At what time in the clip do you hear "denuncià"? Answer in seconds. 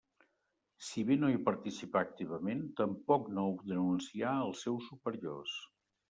3.73-4.31